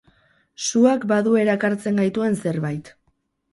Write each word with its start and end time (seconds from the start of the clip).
Suak 0.67 1.05
badu 1.11 1.37
erakartzen 1.43 2.01
gaituen 2.05 2.41
zerbait. 2.47 2.93